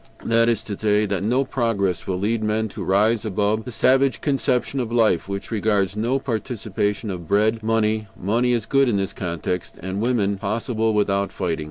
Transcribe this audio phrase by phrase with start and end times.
[0.25, 4.19] That is to say that no progress will lead men to rise above the savage
[4.19, 9.13] conception of life, which regards no participation of bread, money (money is good in this
[9.13, 11.59] context) and woman possible without fighting.